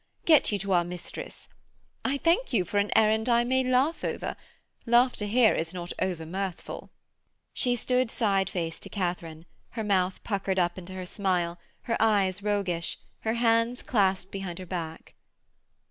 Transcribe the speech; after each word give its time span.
Get 0.25 0.51
you 0.51 0.57
to 0.57 0.71
our 0.71 0.83
mistress. 0.83 1.47
I 2.03 2.17
thank 2.17 2.51
you 2.51 2.65
for 2.65 2.79
an 2.79 2.89
errand 2.95 3.29
I 3.29 3.43
may 3.43 3.63
laugh 3.63 4.03
over; 4.03 4.35
laughter 4.87 5.25
here 5.27 5.53
is 5.53 5.75
not 5.75 5.93
over 6.01 6.25
mirthful.' 6.25 6.89
She 7.53 7.75
stood 7.75 8.09
side 8.09 8.49
face 8.49 8.79
to 8.79 8.89
Katharine, 8.89 9.45
her 9.77 9.83
mouth 9.83 10.23
puckered 10.23 10.57
up 10.57 10.79
into 10.79 10.93
her 10.93 11.05
smile, 11.05 11.59
her 11.83 11.97
eyes 11.99 12.41
roguish, 12.41 12.97
her 13.19 13.35
hands 13.35 13.83
clasped 13.83 14.31
behind 14.31 14.57
her 14.57 14.65
back. 14.65 15.13